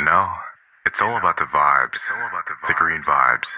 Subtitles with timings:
[0.00, 0.28] You know,
[0.86, 1.98] it's all about the vibes.
[2.66, 3.48] The green vibes.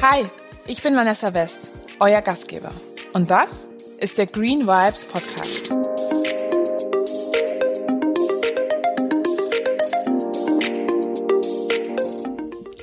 [0.00, 0.22] Hi,
[0.68, 2.68] ich bin Vanessa West, euer Gastgeber.
[3.14, 3.64] Und das
[3.98, 5.72] ist der Green Vibes Podcast.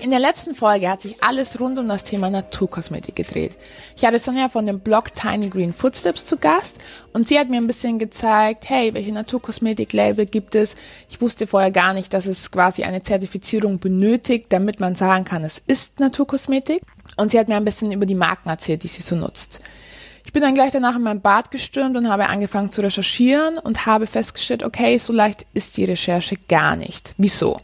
[0.01, 3.57] In der letzten Folge hat sich alles rund um das Thema Naturkosmetik gedreht.
[3.97, 6.79] Ich hatte Sonja von dem Blog Tiny Green Footsteps zu Gast
[7.13, 10.75] und sie hat mir ein bisschen gezeigt, hey, welche Naturkosmetik-Label gibt es?
[11.09, 15.45] Ich wusste vorher gar nicht, dass es quasi eine Zertifizierung benötigt, damit man sagen kann,
[15.45, 16.81] es ist Naturkosmetik.
[17.15, 19.61] Und sie hat mir ein bisschen über die Marken erzählt, die sie so nutzt.
[20.25, 23.85] Ich bin dann gleich danach in mein Bad gestürmt und habe angefangen zu recherchieren und
[23.85, 27.13] habe festgestellt, okay, so leicht ist die Recherche gar nicht.
[27.17, 27.61] Wieso?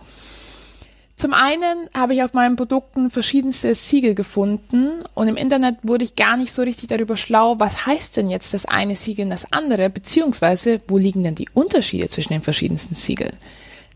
[1.22, 6.16] Zum einen habe ich auf meinen Produkten verschiedenste Siegel gefunden und im Internet wurde ich
[6.16, 9.54] gar nicht so richtig darüber schlau, was heißt denn jetzt das eine Siegel und das
[9.54, 13.38] andere, beziehungsweise wo liegen denn die Unterschiede zwischen den verschiedensten Siegeln.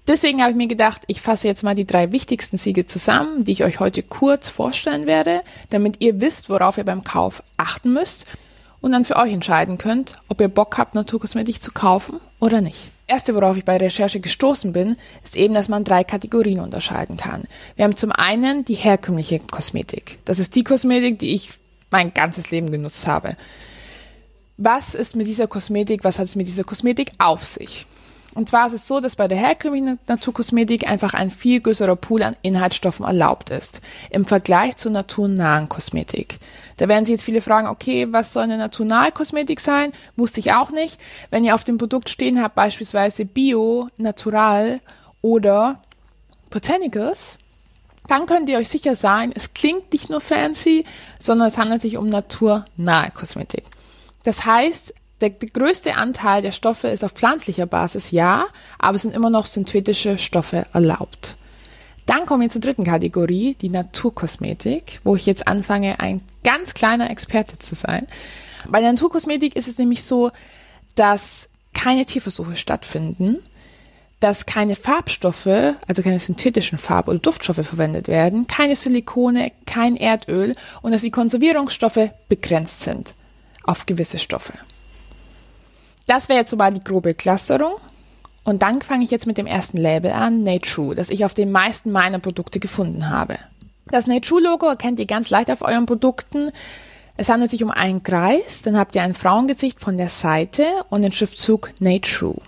[0.05, 3.53] Deswegen habe ich mir gedacht, ich fasse jetzt mal die drei wichtigsten Siegel zusammen, die
[3.53, 8.27] ich euch heute kurz vorstellen werde, damit ihr wisst, worauf ihr beim Kauf achten müsst
[8.81, 12.91] und dann für euch entscheiden könnt, ob ihr Bock habt, Naturkosmetik zu kaufen oder nicht.
[13.07, 17.43] Erste, worauf ich bei Recherche gestoßen bin, ist eben, dass man drei Kategorien unterscheiden kann.
[17.75, 20.17] Wir haben zum einen die herkömmliche Kosmetik.
[20.25, 21.51] Das ist die Kosmetik, die ich
[21.91, 23.37] mein ganzes Leben genutzt habe.
[24.57, 27.85] Was ist mit dieser Kosmetik, was hat es mit dieser Kosmetik auf sich?
[28.35, 32.21] Und zwar ist es so, dass bei der herkömmlichen Naturkosmetik einfach ein viel größerer Pool
[32.21, 36.39] an Inhaltsstoffen erlaubt ist, im Vergleich zur naturnahen Kosmetik.
[36.75, 39.93] Da werden Sie jetzt viele fragen, okay, was soll eine naturnahe Kosmetik sein?
[40.17, 40.99] Wusste ich auch nicht.
[41.29, 44.81] Wenn ihr auf dem Produkt stehen habt, beispielsweise Bio, Natural
[45.21, 45.81] oder
[46.49, 47.37] Botanicals,
[48.07, 50.83] dann könnt ihr euch sicher sein, es klingt nicht nur fancy,
[51.19, 53.63] sondern es handelt sich um naturnahe Kosmetik.
[54.23, 58.45] Das heißt, der, der, größte Anteil der Stoffe ist auf pflanzlicher Basis, ja,
[58.79, 61.37] aber es sind immer noch synthetische Stoffe erlaubt.
[62.05, 67.09] Dann kommen wir zur dritten Kategorie, die Naturkosmetik, wo ich jetzt anfange, ein ganz kleiner
[67.09, 68.05] Experte zu sein.
[68.67, 70.31] Bei der Naturkosmetik ist es nämlich so,
[70.93, 73.39] dass keine Tierversuche stattfinden,
[74.19, 80.55] dass keine Farbstoffe, also keine synthetischen Farb- oder Duftstoffe verwendet werden, keine Silikone, kein Erdöl
[80.81, 83.15] und dass die Konservierungsstoffe begrenzt sind
[83.63, 84.53] auf gewisse Stoffe.
[86.07, 87.75] Das wäre jetzt so mal die grobe Clusterung.
[88.43, 91.51] Und dann fange ich jetzt mit dem ersten Label an, Natrue, das ich auf den
[91.51, 93.37] meisten meiner Produkte gefunden habe.
[93.87, 96.51] Das Natrue-Logo erkennt ihr ganz leicht auf euren Produkten.
[97.17, 101.01] Es handelt sich um einen Kreis, dann habt ihr ein Frauengesicht von der Seite und
[101.01, 102.41] den Schriftzug Natrue.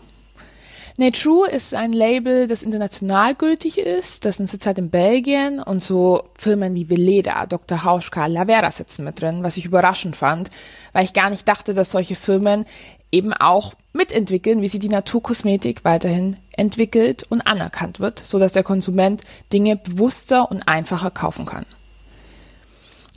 [1.00, 4.26] Natrue ist ein Label, das international gültig ist.
[4.26, 7.84] Das sind zurzeit in Belgien und so Firmen wie Veleda, Dr.
[7.84, 10.50] Hauschka, Lavera sitzen mit drin, was ich überraschend fand,
[10.94, 12.66] weil ich gar nicht dachte, dass solche Firmen
[13.12, 18.64] eben auch mitentwickeln, wie sie die Naturkosmetik weiterhin entwickelt und anerkannt wird, so dass der
[18.64, 19.22] Konsument
[19.54, 21.66] Dinge bewusster und einfacher kaufen kann.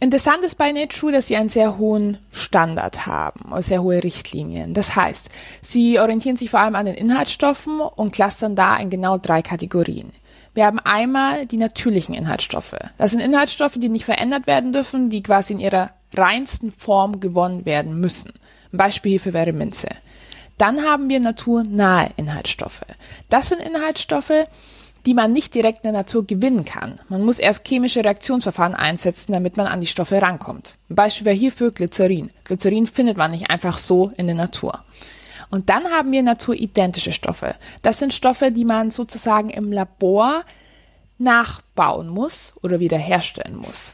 [0.03, 4.73] Interessant ist bei Nature, dass sie einen sehr hohen Standard haben, sehr hohe Richtlinien.
[4.73, 5.29] Das heißt,
[5.61, 10.11] sie orientieren sich vor allem an den Inhaltsstoffen und clustern da in genau drei Kategorien.
[10.55, 12.77] Wir haben einmal die natürlichen Inhaltsstoffe.
[12.97, 17.67] Das sind Inhaltsstoffe, die nicht verändert werden dürfen, die quasi in ihrer reinsten Form gewonnen
[17.67, 18.33] werden müssen.
[18.73, 19.89] Ein Beispiel hierfür wäre Minze.
[20.59, 22.83] Dann haben wir naturnahe Inhaltsstoffe.
[23.29, 24.45] Das sind Inhaltsstoffe,
[25.07, 27.01] die man nicht direkt in der Natur gewinnen kann.
[27.09, 30.77] Man muss erst chemische Reaktionsverfahren einsetzen, damit man an die Stoffe rankommt.
[30.91, 32.31] Ein Beispiel wäre hierfür Glycerin.
[32.45, 34.85] Glycerin findet man nicht einfach so in der Natur.
[35.51, 37.57] Und dann haben wir naturidentische Stoffe.
[37.83, 40.45] Das sind Stoffe, die man sozusagen im Labor
[41.19, 43.93] nachbauen muss oder wiederherstellen muss.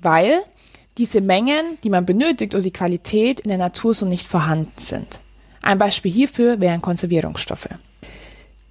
[0.00, 0.40] Weil
[0.98, 5.20] diese Mengen, die man benötigt oder die Qualität in der Natur so nicht vorhanden sind.
[5.62, 7.68] Ein Beispiel hierfür wären Konservierungsstoffe.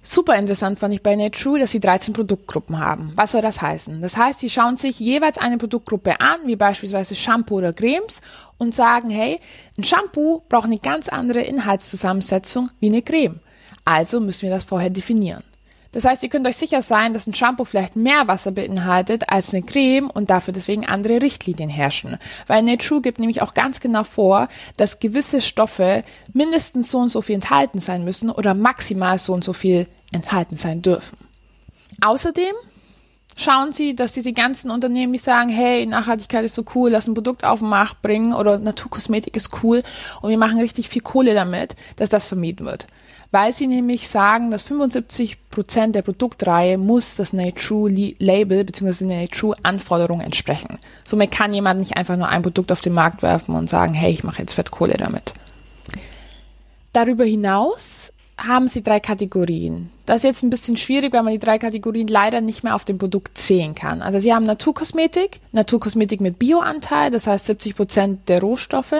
[0.02, 3.12] Super interessant fand ich bei Nature, dass sie 13 Produktgruppen haben.
[3.16, 4.00] Was soll das heißen?
[4.00, 8.20] Das heißt, sie schauen sich jeweils eine Produktgruppe an, wie beispielsweise Shampoo oder Cremes,
[8.56, 9.38] und sagen, hey,
[9.76, 13.40] ein Shampoo braucht eine ganz andere Inhaltszusammensetzung wie eine Creme.
[13.84, 15.42] Also müssen wir das vorher definieren.
[15.92, 19.54] Das heißt, ihr könnt euch sicher sein, dass ein Shampoo vielleicht mehr Wasser beinhaltet als
[19.54, 22.18] eine Creme und dafür deswegen andere Richtlinien herrschen.
[22.46, 26.02] Weil Nature gibt nämlich auch ganz genau vor, dass gewisse Stoffe
[26.32, 30.56] mindestens so und so viel enthalten sein müssen oder maximal so und so viel enthalten
[30.56, 31.16] sein dürfen.
[32.00, 32.54] Außerdem
[33.38, 37.14] schauen Sie, dass diese ganzen Unternehmen, die sagen, hey, Nachhaltigkeit ist so cool, lass ein
[37.14, 39.82] Produkt auf den Markt bringen oder Naturkosmetik ist cool
[40.20, 42.86] und wir machen richtig viel Kohle damit, dass das vermieden wird
[43.30, 49.04] weil sie nämlich sagen, dass 75 Prozent der Produktreihe muss das Nature Label bzw.
[49.04, 50.78] Nature Anforderungen entsprechen.
[51.04, 54.12] Somit kann jemand nicht einfach nur ein Produkt auf den Markt werfen und sagen, hey,
[54.12, 55.34] ich mache jetzt Fettkohle damit.
[56.92, 59.90] Darüber hinaus haben sie drei Kategorien.
[60.06, 62.84] Das ist jetzt ein bisschen schwierig, weil man die drei Kategorien leider nicht mehr auf
[62.84, 64.00] dem Produkt zählen kann.
[64.00, 68.94] Also sie haben Naturkosmetik, Naturkosmetik mit Bioanteil, das heißt 70 Prozent der Rohstoffe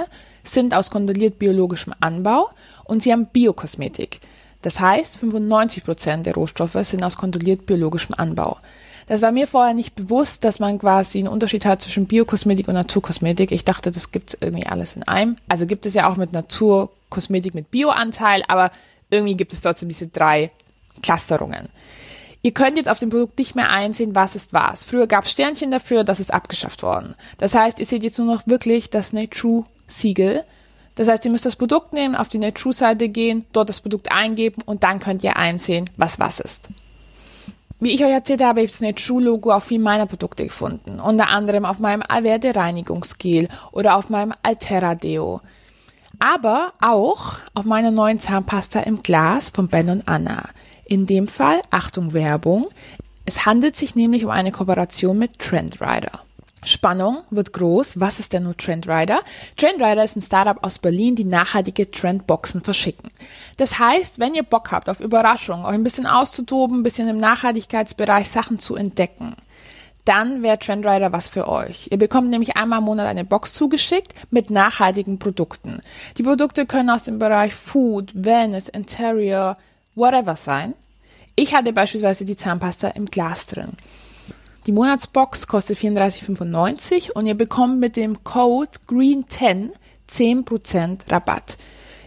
[0.44, 2.49] sind aus kontrolliert biologischem Anbau
[2.85, 4.20] und sie haben Biokosmetik.
[4.62, 8.58] Das heißt, 95 Prozent der Rohstoffe sind aus kontrolliert biologischem Anbau.
[9.06, 12.75] Das war mir vorher nicht bewusst, dass man quasi einen Unterschied hat zwischen Biokosmetik und
[12.75, 13.52] Naturkosmetik.
[13.52, 15.37] Ich dachte, das gibt irgendwie alles in einem.
[15.49, 18.70] Also gibt es ja auch mit Naturkosmetik mit Bioanteil, aber
[19.10, 20.50] irgendwie gibt es trotzdem diese drei
[21.02, 21.69] Clusterungen.
[22.43, 24.84] Ihr könnt jetzt auf dem Produkt nicht mehr einsehen, was ist was.
[24.84, 27.14] Früher gab es Sternchen dafür, das ist abgeschafft worden.
[27.38, 30.44] Das heißt, ihr seht jetzt nur noch wirklich das Nature Siegel.
[30.94, 34.12] Das heißt, ihr müsst das Produkt nehmen, auf die Nature Seite gehen, dort das Produkt
[34.12, 36.69] eingeben und dann könnt ihr einsehen, was was ist.
[37.81, 40.99] Wie ich euch erzählt habe, habe ich das Nature-Logo auf vielen meiner Produkte gefunden.
[40.99, 45.40] Unter anderem auf meinem Alverde Reinigungsgel oder auf meinem Altera Deo.
[46.20, 50.49] Aber auch auf meiner neuen Zahnpasta im Glas von Ben und Anna.
[50.85, 52.69] In dem Fall, Achtung Werbung,
[53.25, 56.11] es handelt sich nämlich um eine Kooperation mit Trendrider.
[56.65, 58.00] Spannung wird groß.
[58.00, 59.20] Was ist denn nur Trendrider?
[59.56, 63.11] Trendrider ist ein Startup aus Berlin, die nachhaltige Trendboxen verschicken.
[63.56, 67.19] Das heißt, wenn ihr Bock habt auf Überraschungen, euch ein bisschen auszutoben, ein bisschen im
[67.19, 69.35] Nachhaltigkeitsbereich Sachen zu entdecken,
[70.08, 71.88] dann wäre Trendrider was für euch.
[71.90, 75.82] Ihr bekommt nämlich einmal im Monat eine Box zugeschickt mit nachhaltigen Produkten.
[76.16, 79.58] Die Produkte können aus dem Bereich Food, Wellness, Interior,
[79.94, 80.72] whatever sein.
[81.37, 83.72] Ich hatte beispielsweise die Zahnpasta im Glas drin.
[84.66, 89.70] Die Monatsbox kostet 34,95 und ihr bekommt mit dem Code GREEN10
[90.10, 91.58] 10% Rabatt.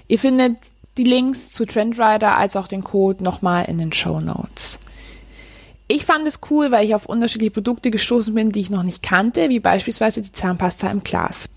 [0.07, 0.57] Ihr findet
[0.98, 4.80] die Links zu Trendrider als auch den Code nochmal in den Show Notes.
[5.94, 9.04] Ich fand es cool, weil ich auf unterschiedliche Produkte gestoßen bin, die ich noch nicht
[9.04, 11.50] kannte, wie beispielsweise die Zahnpasta im Glas.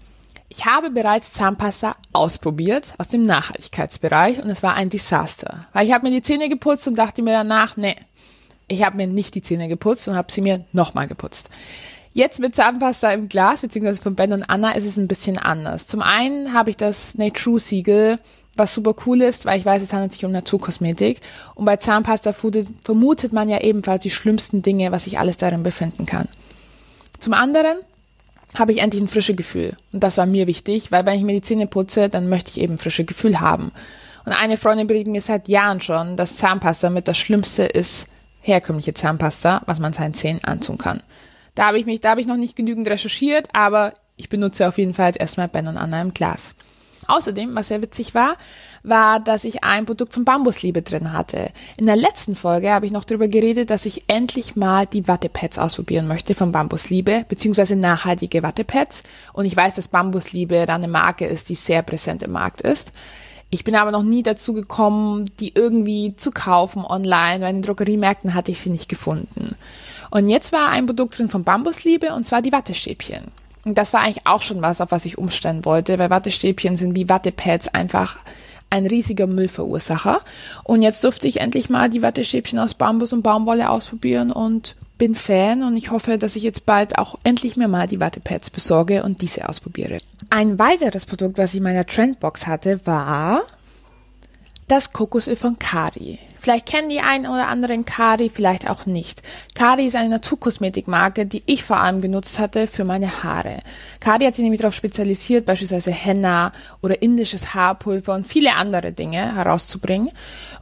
[0.49, 5.93] Ich habe bereits Zahnpasta ausprobiert aus dem Nachhaltigkeitsbereich und es war ein Desaster, weil ich
[5.93, 7.95] habe mir die Zähne geputzt und dachte mir danach, nee,
[8.67, 11.49] ich habe mir nicht die Zähne geputzt und habe sie mir nochmal geputzt.
[12.13, 15.87] Jetzt mit Zahnpasta im Glas, beziehungsweise von Ben und Anna, ist es ein bisschen anders.
[15.87, 18.19] Zum einen habe ich das Nature Siegel,
[18.57, 21.21] was super cool ist, weil ich weiß, es handelt sich um Naturkosmetik.
[21.55, 26.07] Und bei Zahnpasta vermutet man ja ebenfalls die schlimmsten Dinge, was sich alles darin befinden
[26.07, 26.29] kann.
[27.19, 27.79] Zum anderen
[28.55, 29.77] habe ich endlich ein frisches Gefühl.
[29.93, 32.61] Und das war mir wichtig, weil wenn ich mir die Zähne putze, dann möchte ich
[32.61, 33.73] eben ein frisches Gefühl haben.
[34.25, 38.07] Und eine Freundin bringt mir seit Jahren schon, dass Zahnpasta mit das Schlimmste ist,
[38.41, 41.03] herkömmliche Zahnpasta, was man seinen Zähnen antun kann.
[41.55, 44.79] Da habe ich mich, da habe ich noch nicht genügend recherchiert, aber ich benutze auf
[44.79, 46.55] jeden Fall erstmal Ben und Anna im Glas.
[47.07, 48.37] Außerdem, was sehr witzig war,
[48.83, 51.51] war, dass ich ein Produkt von Bambusliebe drin hatte.
[51.77, 55.59] In der letzten Folge habe ich noch darüber geredet, dass ich endlich mal die Wattepads
[55.59, 59.03] ausprobieren möchte von Bambusliebe, beziehungsweise nachhaltige Wattepads.
[59.33, 62.93] Und ich weiß, dass Bambusliebe da eine Marke ist, die sehr präsent im Markt ist.
[63.51, 67.63] Ich bin aber noch nie dazu gekommen, die irgendwie zu kaufen online, weil in den
[67.63, 69.55] Drogeriemärkten hatte ich sie nicht gefunden.
[70.11, 73.31] Und jetzt war ein Produkt drin von Bambusliebe und zwar die Wattestäbchen.
[73.65, 77.09] Das war eigentlich auch schon was, auf was ich umstellen wollte, weil Wattestäbchen sind wie
[77.09, 78.19] Wattepads einfach
[78.71, 80.21] ein riesiger Müllverursacher.
[80.65, 85.15] Und jetzt durfte ich endlich mal die Wattestäbchen aus Bambus und Baumwolle ausprobieren und bin
[85.15, 89.03] Fan und ich hoffe, dass ich jetzt bald auch endlich mir mal die Wattepads besorge
[89.03, 89.99] und diese ausprobiere.
[90.31, 93.43] Ein weiteres Produkt, was ich in meiner Trendbox hatte, war
[94.69, 96.19] das Kokosöl von Kari.
[96.45, 99.23] Vielleicht kennen die einen oder anderen Kari, vielleicht auch nicht.
[99.55, 103.61] Kari ist eine Naturkosmetikmarke, die ich vor allem genutzt hatte für meine Haare.
[103.99, 109.37] Kari hat sich nämlich darauf spezialisiert, beispielsweise Henna oder indisches Haarpulver und viele andere Dinge
[109.37, 110.11] herauszubringen.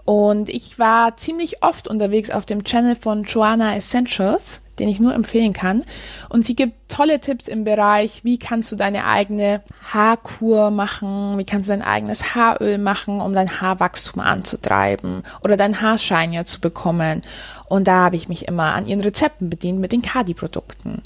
[0.05, 5.15] Und ich war ziemlich oft unterwegs auf dem Channel von Joanna Essentials den ich nur
[5.15, 5.85] empfehlen kann.
[6.29, 9.63] Und sie gibt tolle Tipps im Bereich, wie kannst du deine eigene
[9.93, 15.81] Haarkur machen, wie kannst du dein eigenes Haaröl machen, um dein Haarwachstum anzutreiben oder dein
[15.81, 17.23] Haarshiner zu bekommen.
[17.69, 21.03] Und da habe ich mich immer an ihren Rezepten bedient mit den Kadi-Produkten.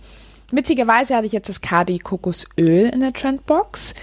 [0.51, 3.95] Witzigerweise hatte ich jetzt das Kadi Kokosöl in der Trendbox.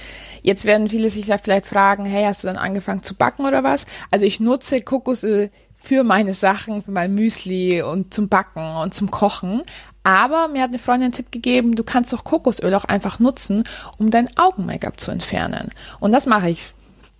[0.41, 3.85] Jetzt werden viele sich vielleicht fragen, hey, hast du dann angefangen zu backen oder was?
[4.11, 5.49] Also ich nutze Kokosöl
[5.83, 9.63] für meine Sachen, für mein Müsli und zum Backen und zum Kochen.
[10.03, 13.65] Aber mir hat eine Freundin einen Tipp gegeben, du kannst doch Kokosöl auch einfach nutzen,
[13.97, 15.69] um dein Augen-Make-up zu entfernen.
[15.99, 16.61] Und das mache ich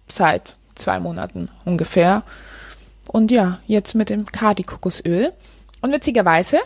[0.08, 2.24] seit zwei Monaten ungefähr.
[3.08, 5.34] Und ja, jetzt mit dem Kadi-Kokosöl.
[5.82, 6.60] Und witzigerweise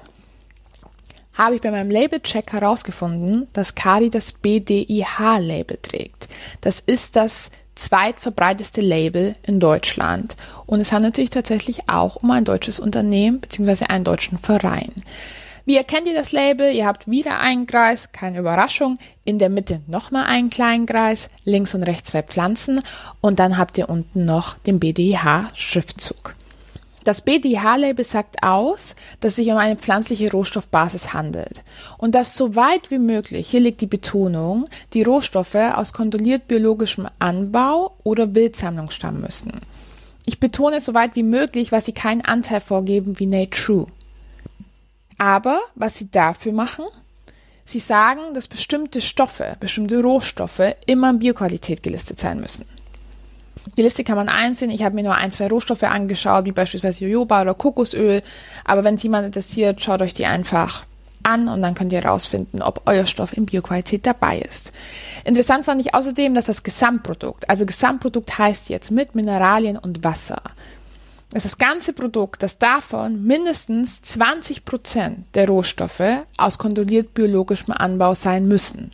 [1.34, 6.17] habe ich bei meinem Label-Check herausgefunden, dass Kadi das BDIH-Label trägt.
[6.62, 10.36] Das ist das zweitverbreiteste Label in Deutschland.
[10.66, 13.86] Und es handelt sich tatsächlich auch um ein deutsches Unternehmen bzw.
[13.86, 14.92] einen deutschen Verein.
[15.66, 16.72] Wie erkennt ihr das Label?
[16.72, 18.98] Ihr habt wieder einen Kreis, keine Überraschung.
[19.26, 22.82] In der Mitte nochmal einen kleinen Kreis, links und rechts zwei Pflanzen
[23.20, 26.36] und dann habt ihr unten noch den BDH-Schriftzug.
[27.08, 31.64] Das BDH-Label sagt aus, dass es sich um eine pflanzliche Rohstoffbasis handelt
[31.98, 37.08] und dass so weit wie möglich, hier liegt die Betonung, die Rohstoffe aus kontrolliert biologischem
[37.18, 39.62] Anbau oder Wildsammlung stammen müssen.
[40.26, 43.88] Ich betone so weit wie möglich, weil sie keinen Anteil vorgeben wie Nate True.
[45.18, 46.84] Aber was sie dafür machen,
[47.64, 52.66] sie sagen, dass bestimmte Stoffe, bestimmte Rohstoffe immer in Bioqualität gelistet sein müssen.
[53.76, 54.72] Die Liste kann man einsehen.
[54.72, 58.22] Ich habe mir nur ein, zwei Rohstoffe angeschaut, wie beispielsweise Jojoba oder Kokosöl.
[58.64, 60.86] Aber wenn es jemand interessiert, schaut euch die einfach
[61.24, 64.72] an und dann könnt ihr herausfinden, ob euer Stoff in Bioqualität dabei ist.
[65.26, 70.42] Interessant fand ich außerdem, dass das Gesamtprodukt, also Gesamtprodukt heißt jetzt mit Mineralien und Wasser,
[71.32, 78.16] dass das ganze Produkt, dass davon mindestens 20 Prozent der Rohstoffe aus kontrolliert biologischem Anbau
[78.16, 78.92] sein müssen.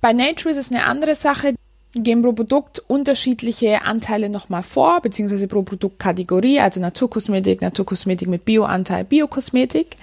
[0.00, 1.54] Bei Nature ist es eine andere Sache.
[1.94, 8.44] Die geben pro Produkt unterschiedliche Anteile nochmal vor, beziehungsweise pro Produktkategorie, also Naturkosmetik, Naturkosmetik mit
[8.44, 9.96] Bioanteil, Biokosmetik.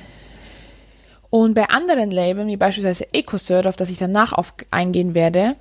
[1.29, 5.55] Und bei anderen Labeln, wie beispielsweise EcoCert, auf das ich danach auf eingehen werde,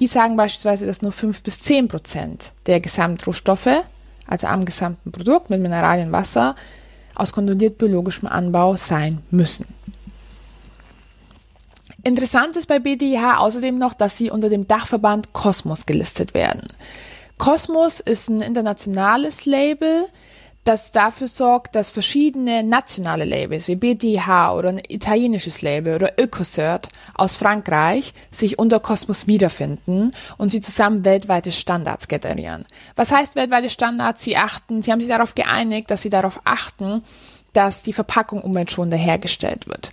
[0.00, 3.82] die sagen beispielsweise, dass nur 5 bis 10 Prozent der Gesamtrohstoffe
[4.26, 6.56] also am gesamten Produkt mit Mineralien Wasser,
[7.14, 9.66] aus kontrolliert biologischem Anbau sein müssen.
[12.06, 16.68] Interessant ist bei BDIH außerdem noch, dass sie unter dem Dachverband Kosmos gelistet werden.
[17.36, 20.06] Kosmos ist ein internationales Label,
[20.62, 26.90] das dafür sorgt, dass verschiedene nationale Labels wie BDH oder ein italienisches Label oder Öcocert
[27.14, 32.66] aus Frankreich sich unter Cosmos wiederfinden und sie zusammen weltweite Standards generieren.
[32.94, 34.22] Was heißt weltweite Standards?
[34.22, 37.02] Sie achten, sie haben sich darauf geeinigt, dass sie darauf achten,
[37.52, 39.90] dass die Verpackung umweltschonender hergestellt wird,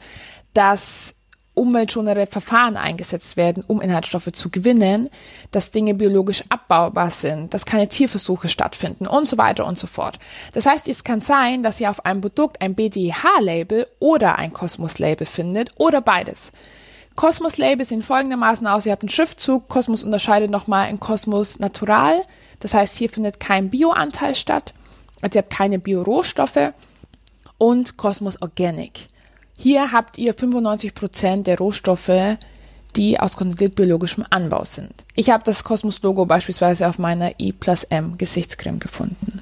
[0.54, 1.16] dass
[1.54, 5.10] umweltschonere Verfahren eingesetzt werden, um Inhaltsstoffe zu gewinnen,
[5.52, 10.18] dass Dinge biologisch abbaubar sind, dass keine Tierversuche stattfinden und so weiter und so fort.
[10.54, 15.28] Das heißt, es kann sein, dass ihr auf einem Produkt ein BDH-Label oder ein Kosmos-Label
[15.28, 16.52] findet oder beides.
[17.16, 18.86] Kosmos-Label sehen folgendermaßen aus.
[18.86, 19.70] Ihr habt einen Schriftzug.
[19.70, 22.24] Kosmos unterscheidet nochmal in Kosmos Natural.
[22.60, 24.74] Das heißt, hier findet kein Bioanteil statt.
[25.22, 26.74] Also ihr habt keine Biorohstoffe.
[27.60, 29.10] Und Kosmos Organic.
[29.58, 32.38] Hier habt ihr 95 Prozent der Rohstoffe,
[32.96, 35.06] die aus kontrolliert biologischem Anbau sind.
[35.16, 39.42] Ich habe das Cosmos-Logo beispielsweise auf meiner E plus M Gesichtscreme gefunden.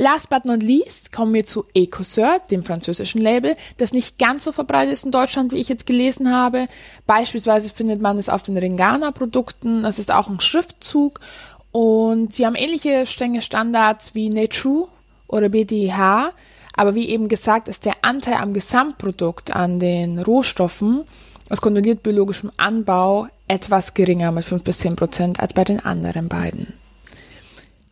[0.00, 4.52] Last but not least kommen wir zu EcoCert, dem französischen Label, das nicht ganz so
[4.52, 6.68] verbreitet ist in Deutschland, wie ich jetzt gelesen habe.
[7.04, 9.82] Beispielsweise findet man es auf den Ringana-Produkten.
[9.82, 11.18] Das ist auch ein Schriftzug
[11.72, 14.86] und sie haben ähnliche strenge Standards wie Natrue
[15.26, 16.32] oder BDH.
[16.78, 21.02] Aber wie eben gesagt, ist der Anteil am Gesamtprodukt an den Rohstoffen
[21.50, 26.28] aus kontrolliert biologischem Anbau etwas geringer mit 5 bis 10 Prozent als bei den anderen
[26.28, 26.74] beiden.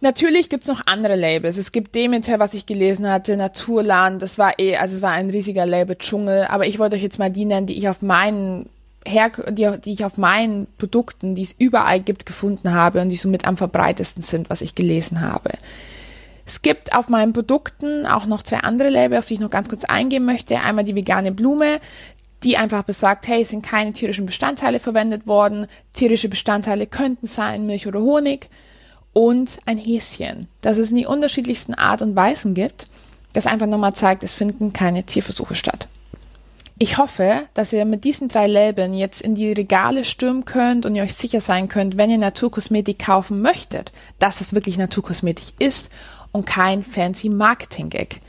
[0.03, 1.57] Natürlich gibt's noch andere Labels.
[1.57, 5.31] Es gibt Demeter, was ich gelesen hatte, Naturland, das war eh, also es war ein
[5.31, 8.69] riesiger Label-Dschungel, aber ich wollte euch jetzt mal die nennen, die ich auf meinen
[9.05, 13.17] Her die, die ich auf meinen Produkten, die es überall gibt, gefunden habe und die
[13.17, 15.51] somit am verbreitesten sind, was ich gelesen habe.
[16.47, 19.69] Es gibt auf meinen Produkten auch noch zwei andere Label, auf die ich noch ganz
[19.69, 20.61] kurz eingehen möchte.
[20.61, 21.81] Einmal die vegane Blume,
[22.45, 25.67] die einfach besagt, hey, es sind keine tierischen Bestandteile verwendet worden.
[25.93, 28.49] Tierische Bestandteile könnten sein Milch oder Honig.
[29.13, 32.87] Und ein Häschen, das es in die unterschiedlichsten Art und Weisen gibt,
[33.33, 35.89] das einfach nochmal zeigt, es finden keine Tierversuche statt.
[36.79, 40.95] Ich hoffe, dass ihr mit diesen drei Labeln jetzt in die Regale stürmen könnt und
[40.95, 45.89] ihr euch sicher sein könnt, wenn ihr Naturkosmetik kaufen möchtet, dass es wirklich Naturkosmetik ist
[46.37, 48.21] und kein fancy Marketing-Gag.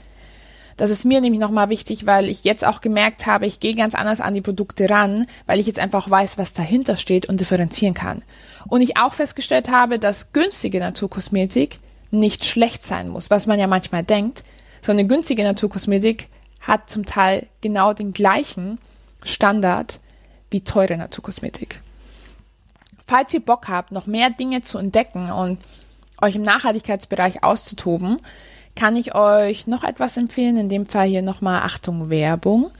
[0.77, 3.95] Das ist mir nämlich nochmal wichtig, weil ich jetzt auch gemerkt habe, ich gehe ganz
[3.95, 7.95] anders an die Produkte ran, weil ich jetzt einfach weiß, was dahinter steht und differenzieren
[7.95, 8.21] kann.
[8.69, 11.79] Und ich auch festgestellt habe, dass günstige Naturkosmetik
[12.11, 14.43] nicht schlecht sein muss, was man ja manchmal denkt,
[14.81, 16.29] sondern günstige Naturkosmetik
[16.61, 18.77] hat zum Teil genau den gleichen
[19.23, 19.99] Standard
[20.51, 21.81] wie teure Naturkosmetik.
[23.07, 25.59] Falls ihr Bock habt, noch mehr Dinge zu entdecken und
[26.21, 28.17] euch im Nachhaltigkeitsbereich auszutoben,
[28.75, 30.57] kann ich euch noch etwas empfehlen.
[30.57, 32.71] In dem Fall hier nochmal Achtung Werbung.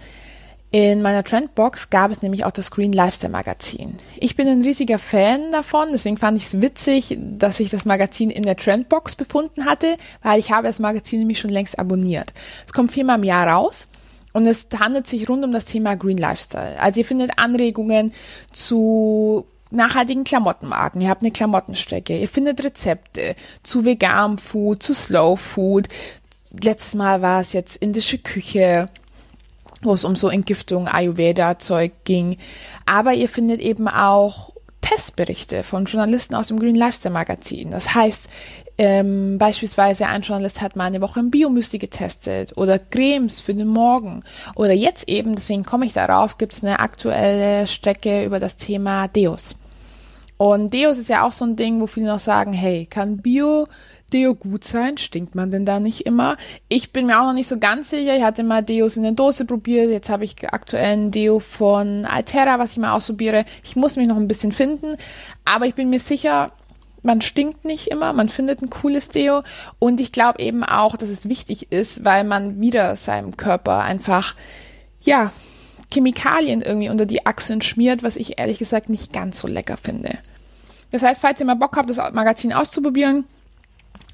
[0.70, 3.96] In meiner Trendbox gab es nämlich auch das Green Lifestyle Magazin.
[4.18, 8.30] Ich bin ein riesiger Fan davon, deswegen fand ich es witzig, dass ich das Magazin
[8.30, 12.34] in der Trendbox befunden hatte, weil ich habe das Magazin nämlich schon längst abonniert.
[12.66, 13.88] Es kommt viermal im Jahr raus
[14.34, 16.78] und es handelt sich rund um das Thema Green Lifestyle.
[16.82, 18.14] Also ihr findet Anregungen
[18.52, 21.02] zu nachhaltigen Klamottenmarken.
[21.02, 22.18] Ihr habt eine Klamottenstrecke.
[22.18, 25.88] Ihr findet Rezepte zu veganem Food, zu Slow Food.
[26.62, 28.90] Letztes Mal war es jetzt indische Küche.
[29.82, 32.38] wo es um so Entgiftung, Ayurveda-Zeug ging.
[32.86, 37.72] Aber ihr findet eben auch Testberichte von Journalisten aus dem Green Lifestyle Magazin.
[37.72, 38.30] Das heißt,
[38.78, 43.68] ähm, beispielsweise ein Journalist hat mal eine Woche im Biomüsli getestet oder Cremes für den
[43.68, 44.24] Morgen.
[44.56, 49.08] Oder jetzt eben, deswegen komme ich darauf, gibt es eine aktuelle Strecke über das Thema
[49.08, 49.56] Deos.
[50.38, 53.68] Und Deos ist ja auch so ein Ding, wo viele noch sagen, hey, kann Bio
[54.14, 54.98] Deo gut sein?
[54.98, 56.38] Stinkt man denn da nicht immer?
[56.70, 58.16] Ich bin mir auch noch nicht so ganz sicher.
[58.16, 59.90] Ich hatte mal Deos in der Dose probiert.
[59.90, 63.44] Jetzt habe ich aktuell ein Deo von Altera, was ich mal ausprobiere.
[63.64, 64.96] Ich muss mich noch ein bisschen finden.
[65.44, 66.52] Aber ich bin mir sicher,
[67.04, 69.44] man stinkt nicht immer, man findet ein cooles Deo
[69.80, 74.36] und ich glaube eben auch, dass es wichtig ist, weil man wieder seinem Körper einfach,
[75.02, 75.32] ja,
[75.92, 80.18] Chemikalien irgendwie unter die Achseln schmiert, was ich ehrlich gesagt nicht ganz so lecker finde.
[80.92, 83.26] Das heißt, falls ihr mal Bock habt, das Magazin auszuprobieren,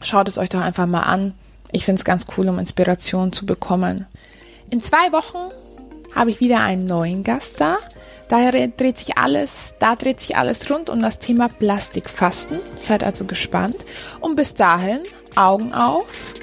[0.02, 1.34] schaut es euch doch einfach mal an.
[1.72, 4.06] Ich finde es ganz cool, um Inspiration zu bekommen.
[4.70, 5.52] In zwei Wochen
[6.16, 7.78] habe ich wieder einen neuen Gast da.
[8.34, 12.58] Daher dreht sich alles, da dreht sich alles rund um das Thema Plastikfasten.
[12.60, 13.76] Seid also gespannt.
[14.22, 15.02] Und bis dahin,
[15.36, 16.34] Augen auf,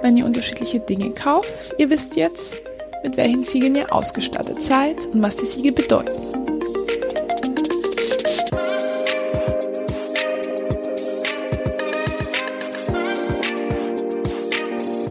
[0.00, 1.74] wenn ihr unterschiedliche Dinge kauft.
[1.76, 2.62] Ihr wisst jetzt,
[3.02, 6.53] mit welchen Siegeln ihr ausgestattet seid und was die Siegel bedeuten.